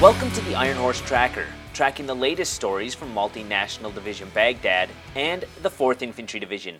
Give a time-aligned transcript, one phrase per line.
[0.00, 5.44] Welcome to the Iron Horse Tracker, tracking the latest stories from Multinational Division Baghdad and
[5.60, 6.76] the 4th Infantry Division.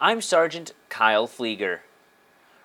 [0.00, 1.80] I'm Sergeant Kyle Pflieger.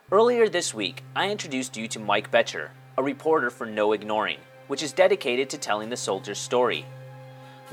[0.10, 4.82] Earlier this week, I introduced you to Mike Boettcher, a reporter for No Ignoring, which
[4.82, 6.86] is dedicated to telling the soldier's story.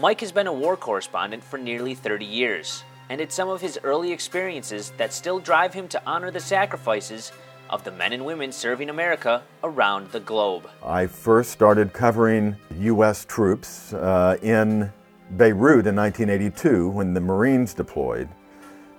[0.00, 3.78] Mike has been a war correspondent for nearly 30 years, and it's some of his
[3.84, 7.30] early experiences that still drive him to honor the sacrifices
[7.70, 10.68] of the men and women serving America around the globe.
[10.84, 13.24] I first started covering U.S.
[13.24, 14.92] troops uh, in
[15.36, 18.28] Beirut in 1982 when the Marines deployed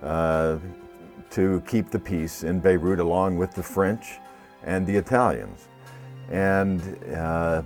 [0.03, 0.57] uh,
[1.29, 4.17] to keep the peace in Beirut along with the French
[4.63, 5.67] and the Italians.
[6.29, 6.81] And
[7.13, 7.63] uh,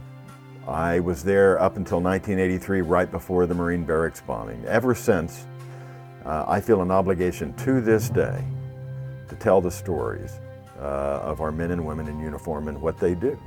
[0.67, 4.63] I was there up until 1983, right before the Marine barracks bombing.
[4.65, 5.47] Ever since,
[6.25, 8.43] uh, I feel an obligation to this day
[9.27, 10.39] to tell the stories
[10.85, 13.37] of our men and women in uniform and what they do.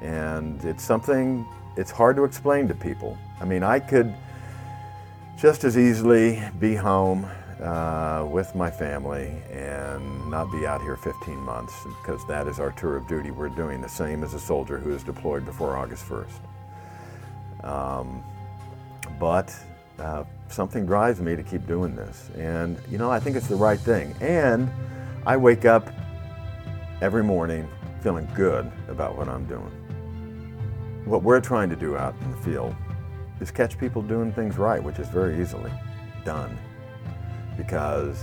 [0.00, 1.46] And it's something,
[1.76, 3.16] it's hard to explain to people.
[3.40, 4.14] I mean, I could
[5.40, 7.28] just as easily be home
[7.60, 12.72] uh, with my family and not be out here 15 months because that is our
[12.72, 13.30] tour of duty.
[13.30, 17.64] We're doing the same as a soldier who is deployed before August 1st.
[17.64, 18.22] Um,
[19.18, 19.54] but
[19.98, 22.30] uh, something drives me to keep doing this.
[22.36, 24.14] And, you know, I think it's the right thing.
[24.20, 24.70] And
[25.26, 25.90] I wake up
[27.00, 27.68] every morning
[28.02, 29.70] feeling good about what I'm doing.
[31.04, 32.74] What we're trying to do out in the field
[33.40, 35.72] is catch people doing things right, which is very easily
[36.24, 36.58] done
[37.56, 38.22] because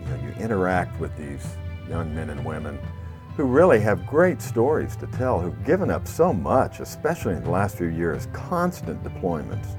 [0.00, 1.56] you know you interact with these
[1.88, 2.78] young men and women
[3.36, 7.50] who really have great stories to tell, who've given up so much, especially in the
[7.50, 9.76] last few years, constant deployments.